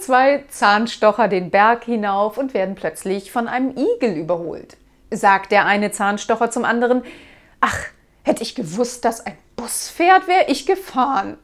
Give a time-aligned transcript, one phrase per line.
[0.00, 4.76] gehen zwei Zahnstocher den Berg hinauf und werden plötzlich von einem Igel überholt.
[5.10, 7.02] Sagt der eine Zahnstocher zum anderen,
[7.60, 7.78] ach,
[8.22, 11.36] hätte ich gewusst, dass ein Bus fährt, wäre ich gefahren.